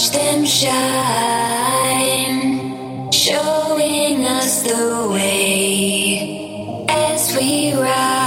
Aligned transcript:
watch 0.00 0.10
them 0.12 0.46
shine, 0.46 0.72
showing 3.12 4.24
us 4.24 4.62
the 4.62 5.08
way 5.12 6.86
as 6.88 7.36
we 7.36 7.74
ride. 7.74 8.19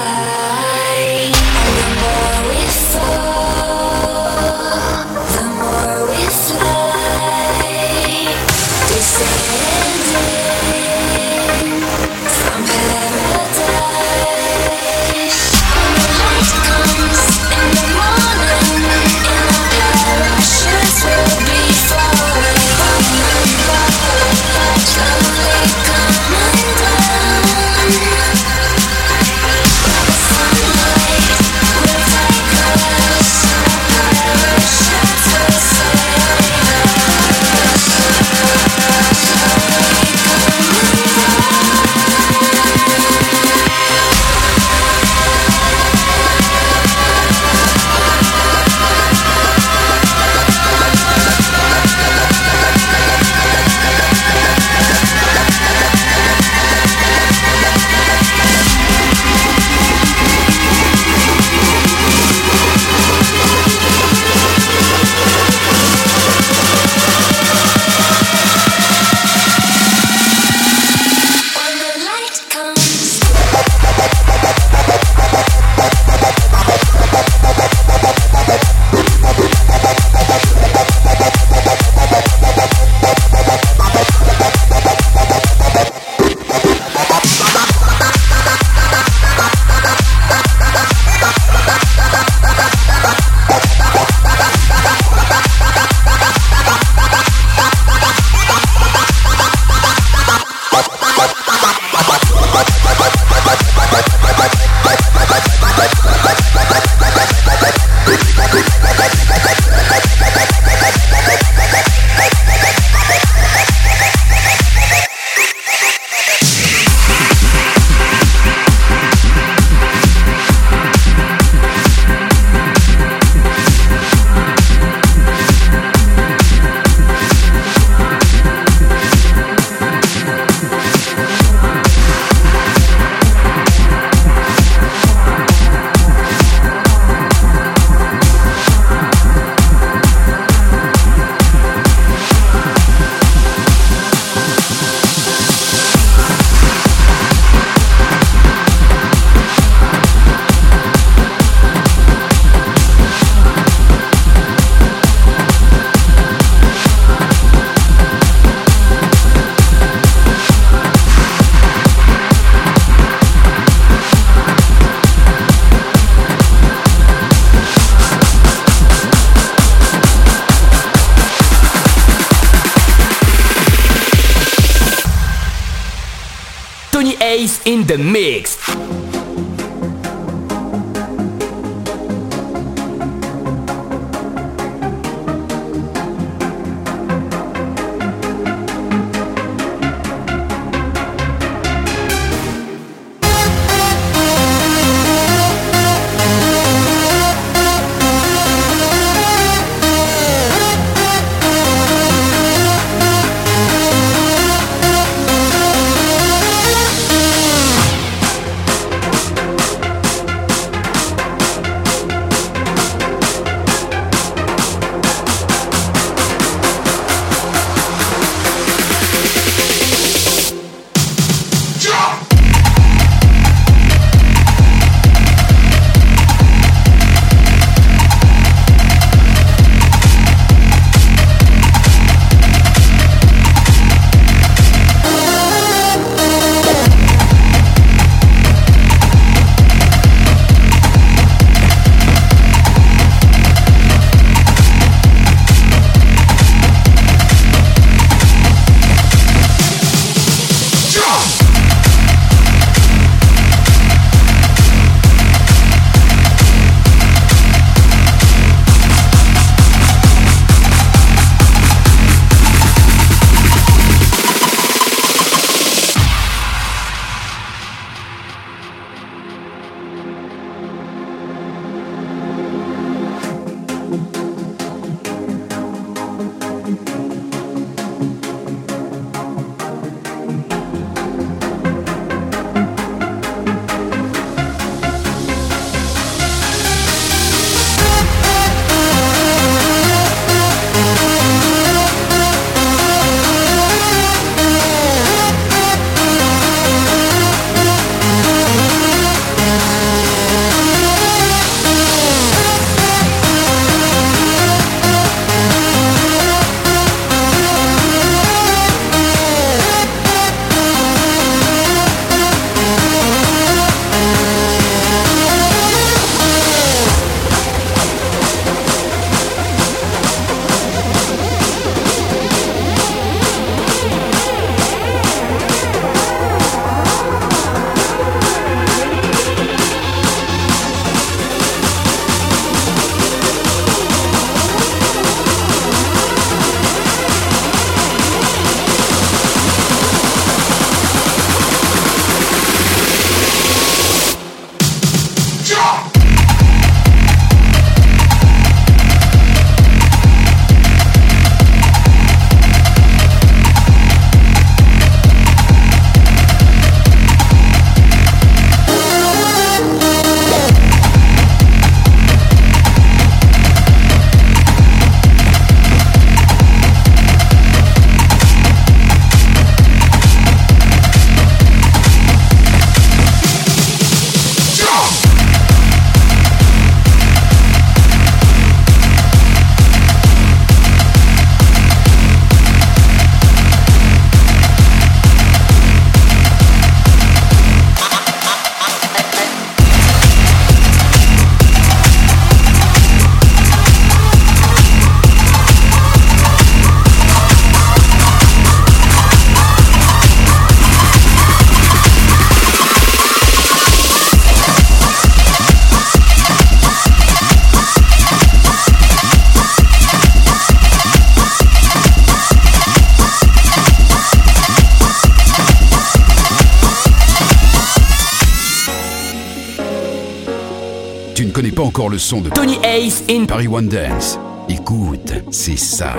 Son 422.04 422.20
de 422.20 422.30
Tony 422.30 422.58
Ace 422.66 423.02
in 423.10 423.26
Paris 423.26 423.48
One 423.48 423.70
Dance. 423.70 424.20
Écoute, 424.50 425.14
c'est 425.32 425.58
ça. 425.58 425.94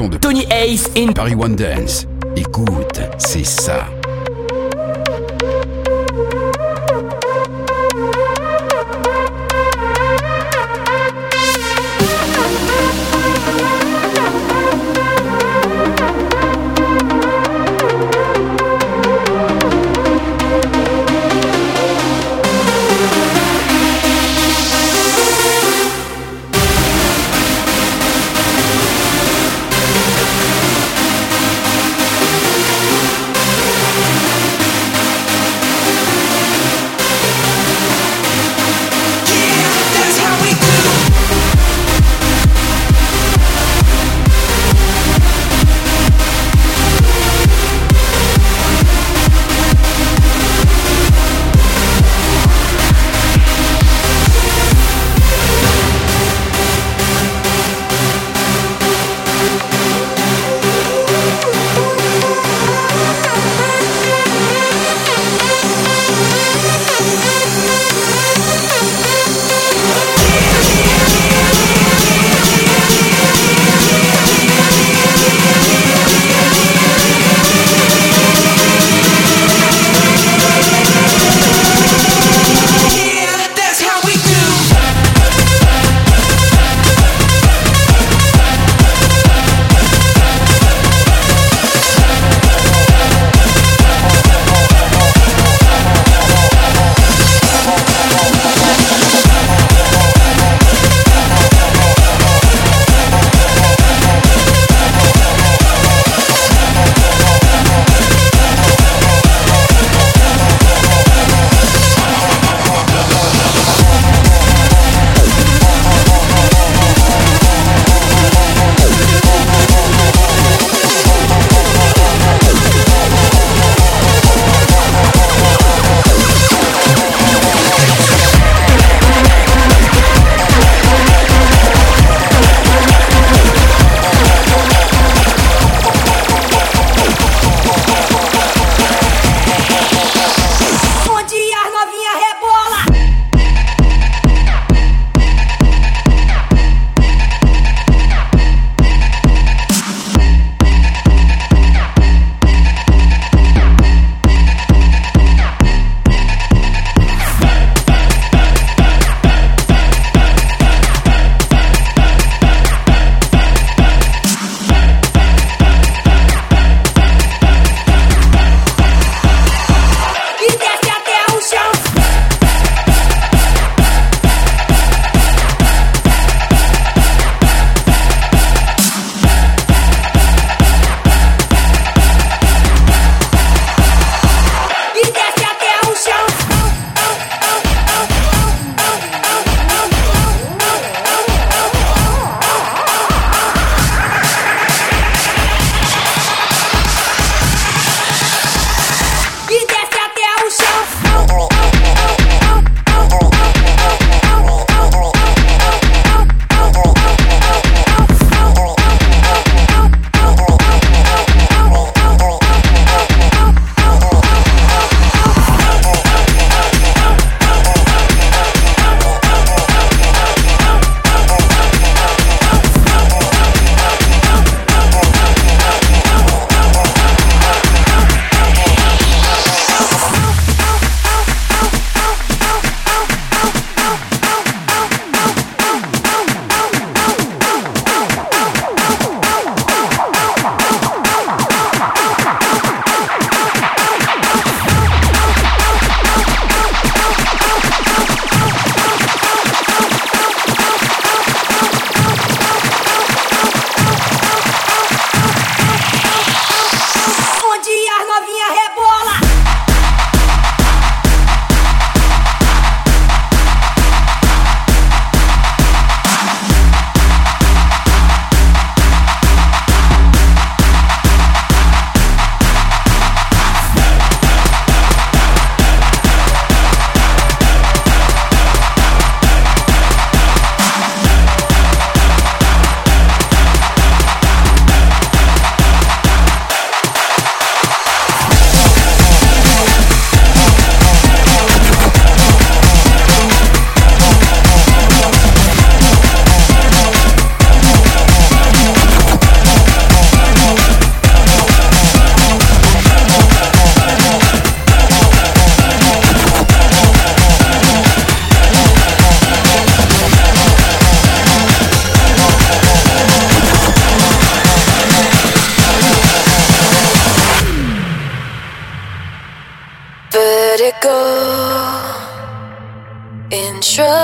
Son 0.00 0.08
de 0.08 0.16
Tony 0.16 0.46
Ace 0.50 0.90
in 0.96 1.12
Paris 1.12 1.34
One 1.34 1.56
Dance. 1.56 2.06
Écoute, 2.34 3.00
c'est 3.18 3.44
ça. 3.44 3.86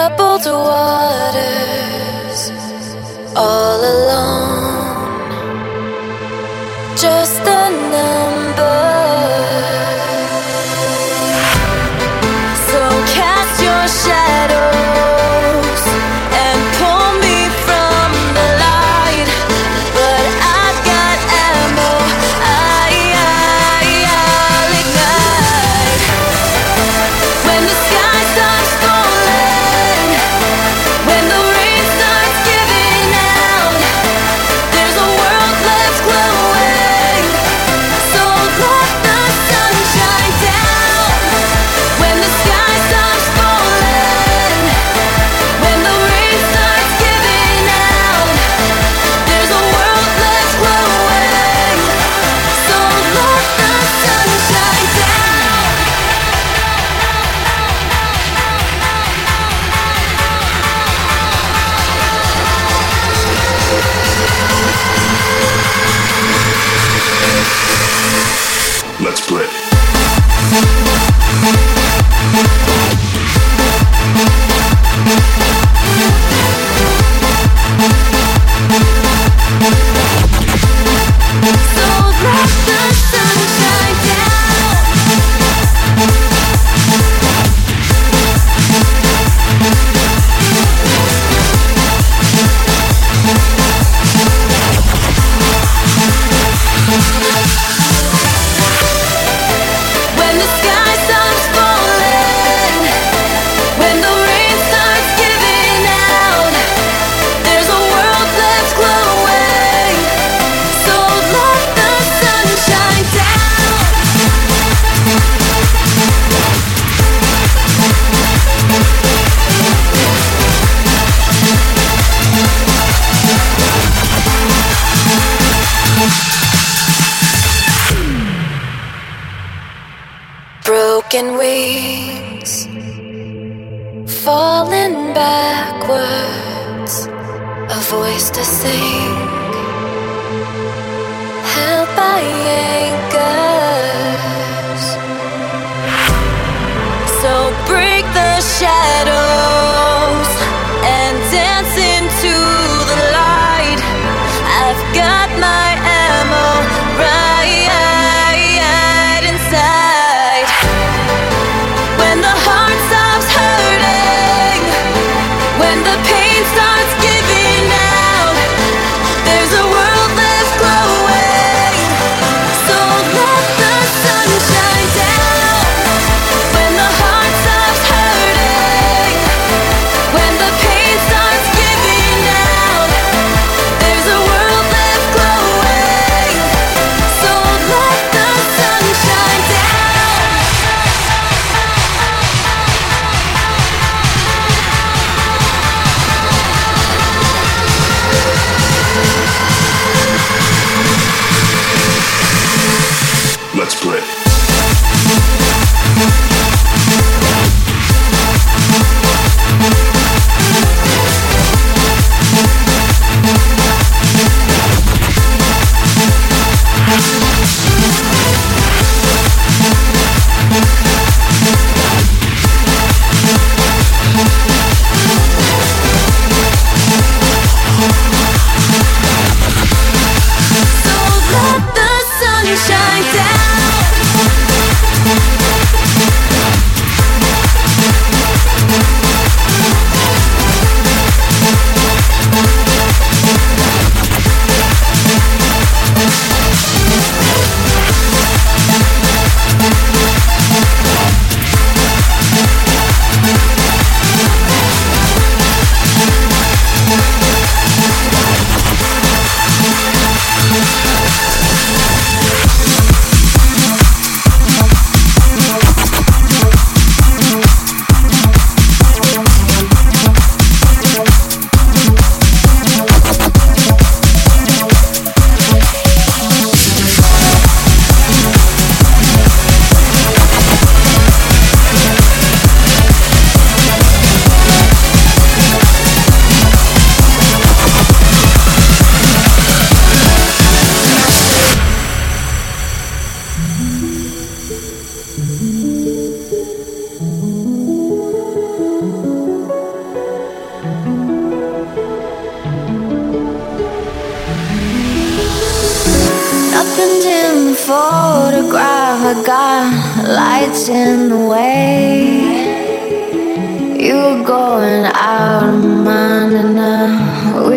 Troubled 0.06 0.46
waters 0.46 2.40
all 3.34 3.80
alone. 3.80 5.30
Just 6.96 7.40
a 7.40 7.70
number. 7.90 8.35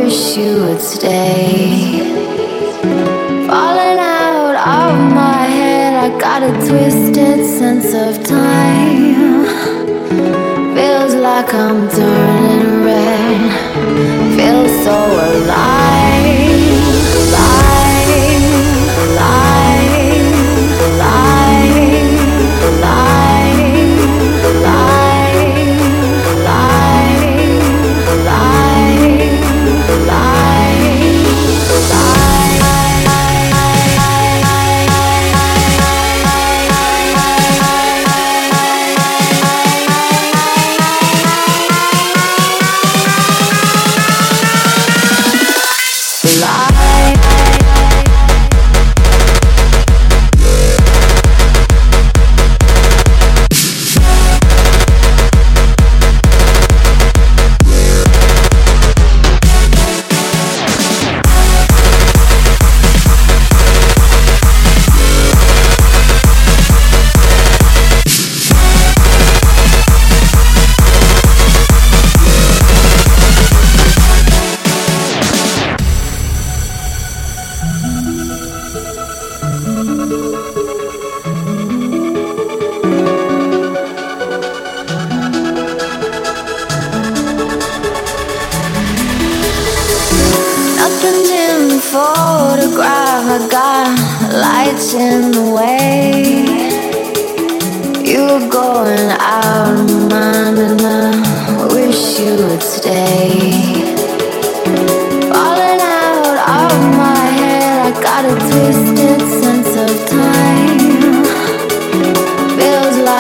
Wish 0.10 0.38
you 0.38 0.54
would 0.64 0.82
stay. 0.82 2.00
Falling 3.48 4.00
out 4.00 4.56
of 4.56 5.14
my 5.14 5.44
head, 5.58 5.94
I 6.06 6.10
got 6.18 6.42
a 6.42 6.52
twisted 6.68 7.46
sense 7.46 7.94
of 7.94 8.24
time. 8.26 9.46
Feels 10.76 11.14
like 11.14 11.54
I'm 11.54 11.88
turning 11.90 12.86
red. 12.86 13.52
Feels 14.36 14.74
so 14.84 14.98
alive. 15.30 16.79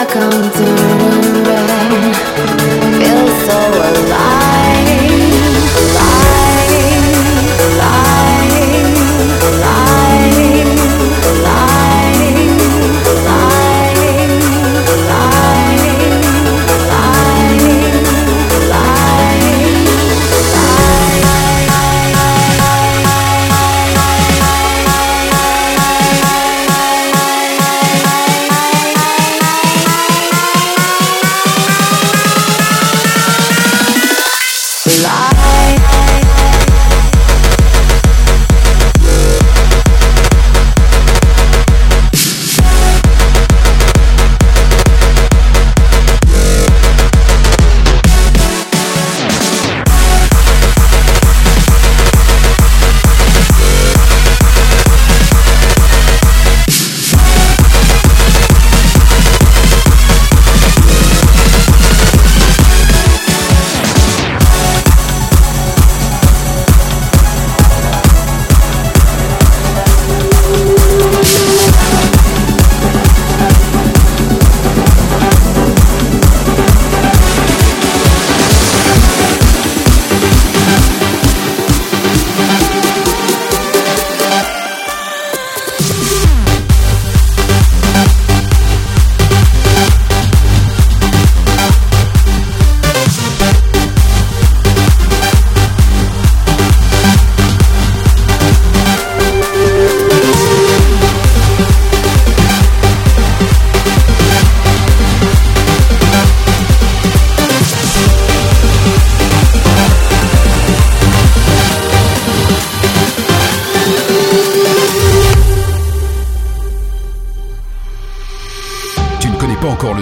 come 0.06 0.69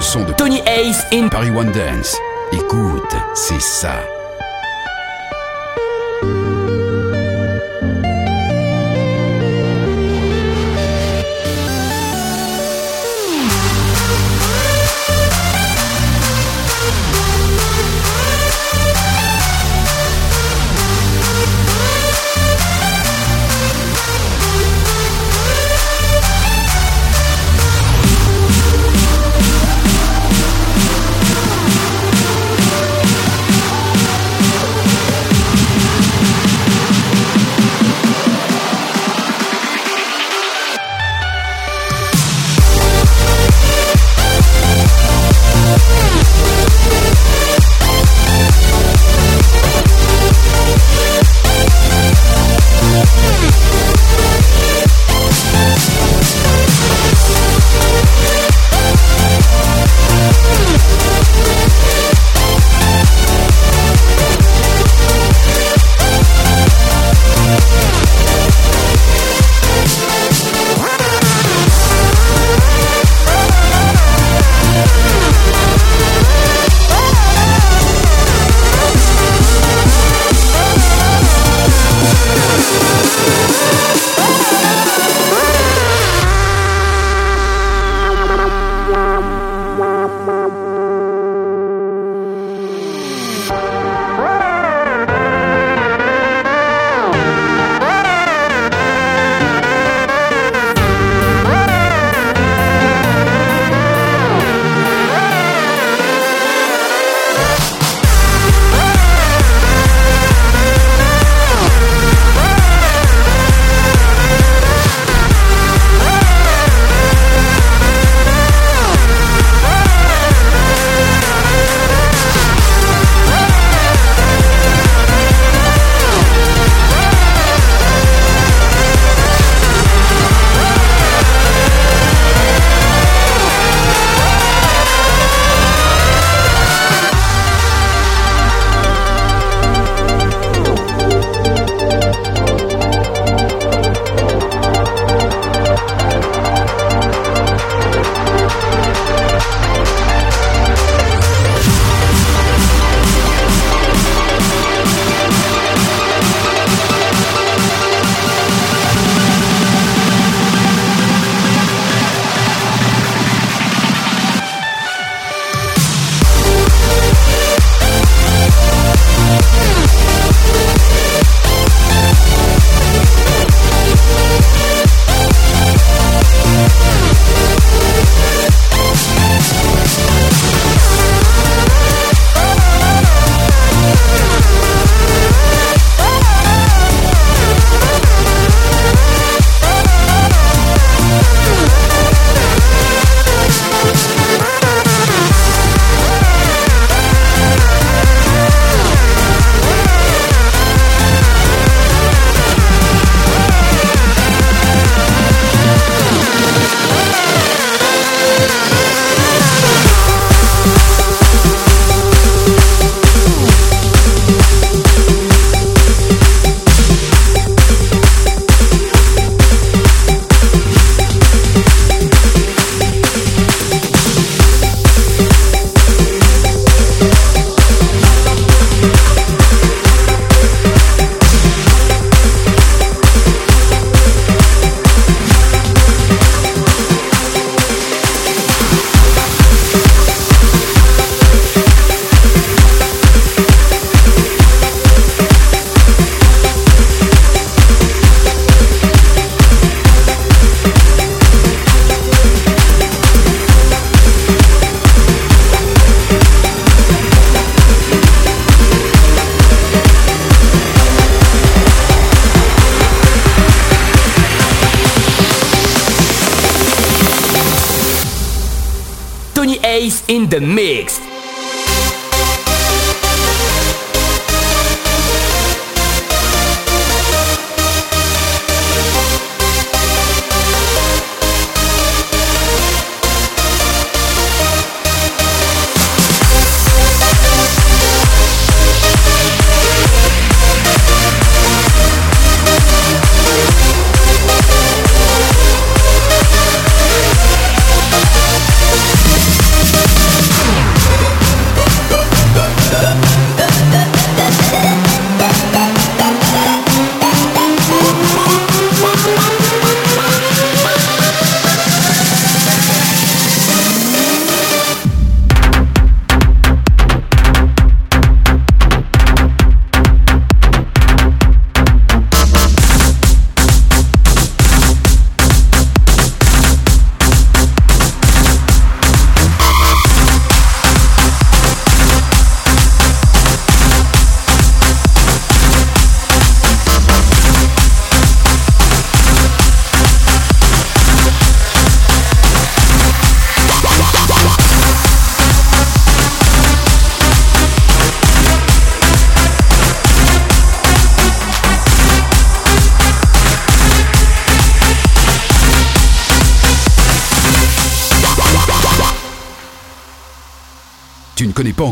son 0.08 0.24
de 0.24 0.32
Tony 0.32 0.62
Ace 0.66 1.06
in 1.12 1.28
Paris 1.28 1.50
One 1.50 1.72
Dance. 1.74 2.16
Écoute, 2.54 3.14
c'est 3.36 3.60
ça. 3.60 4.00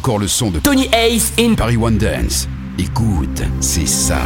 Encore 0.06 0.20
le 0.20 0.28
son 0.28 0.52
de 0.52 0.60
Tony 0.60 0.88
Ace 0.94 1.34
in 1.40 1.56
Paris 1.56 1.78
One 1.78 1.98
Dance. 1.98 2.48
Écoute, 2.78 3.42
c'est 3.60 3.88
ça. 3.88 4.20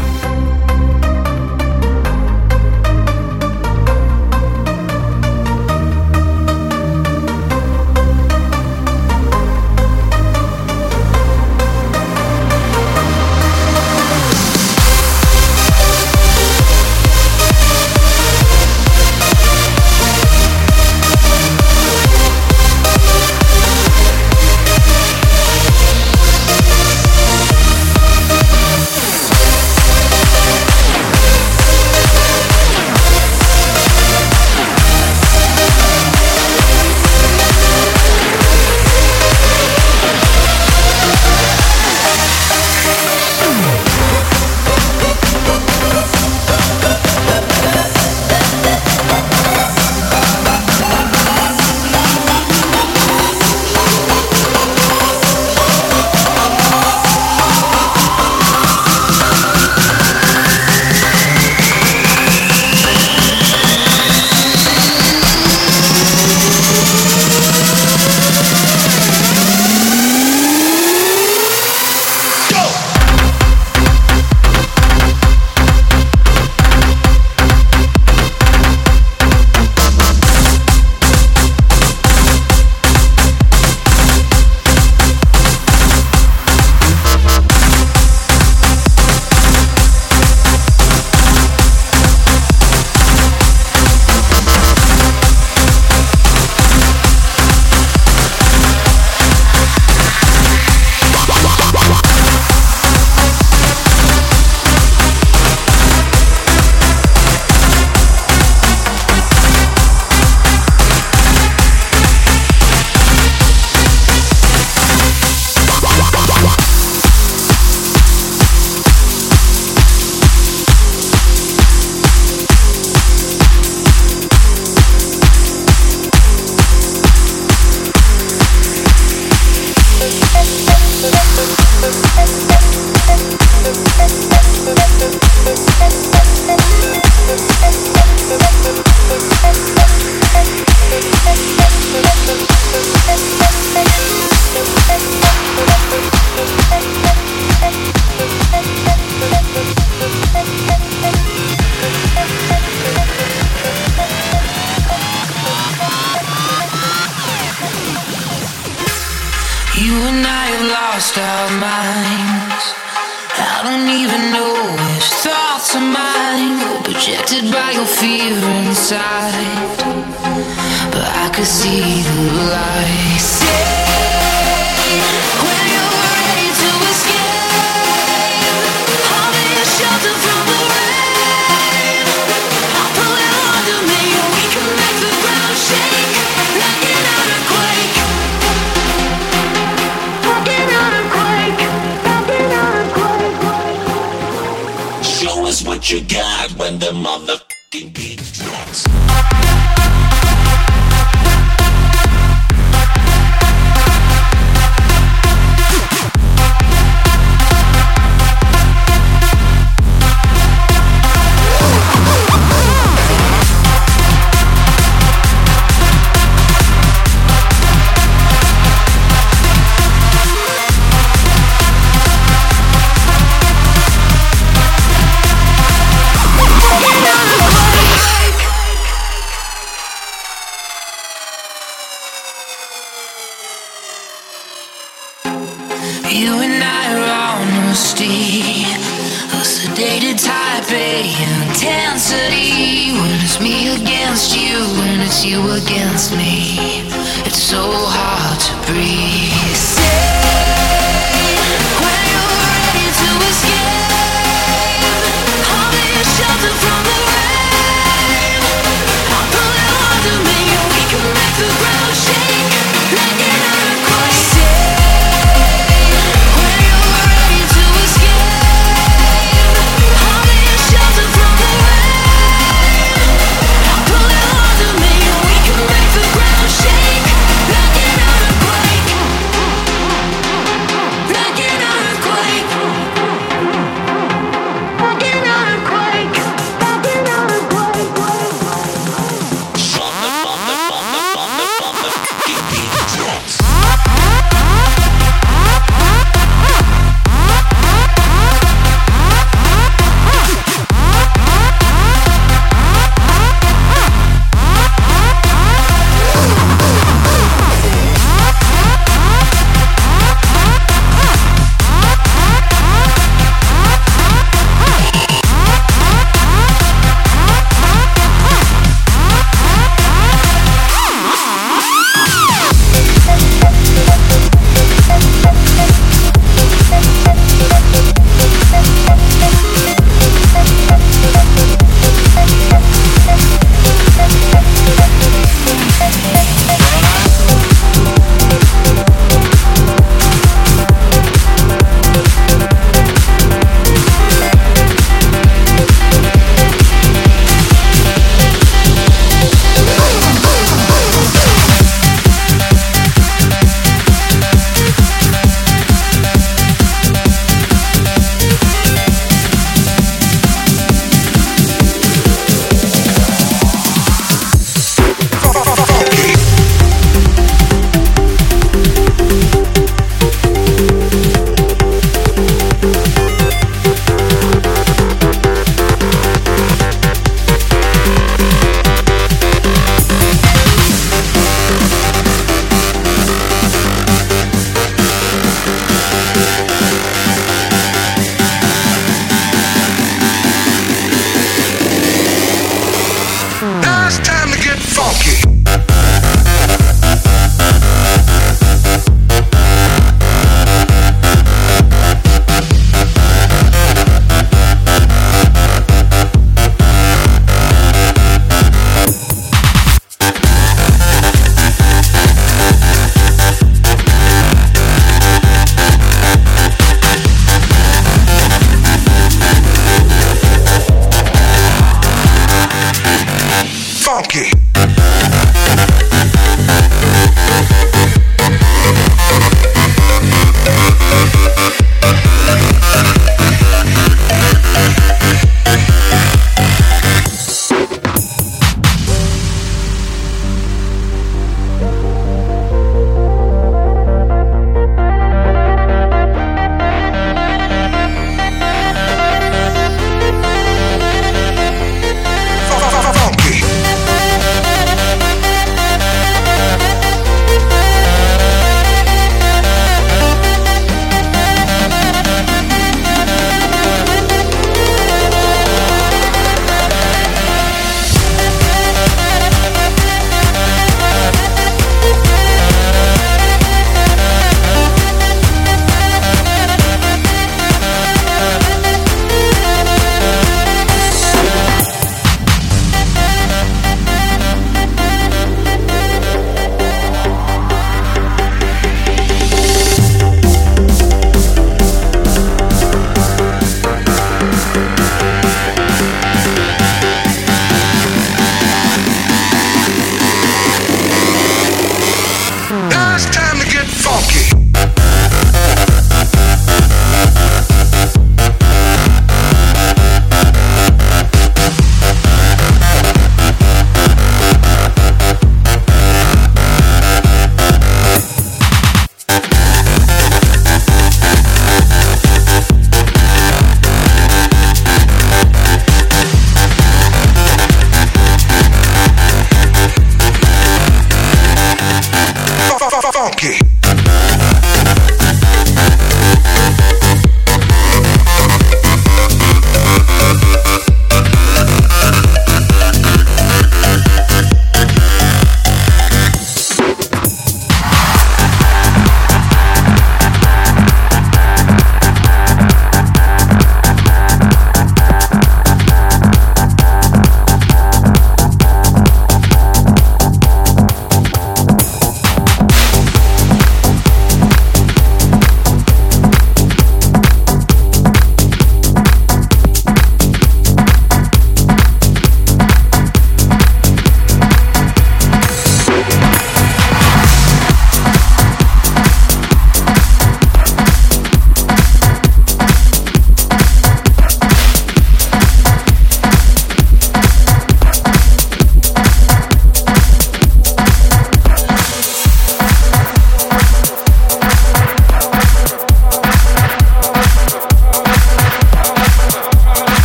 what 195.79 195.91
you 195.91 196.01
got 196.01 196.51
when 196.57 196.77
the 196.77 196.87
motherfucking 196.87 197.93
beat. 197.93 198.18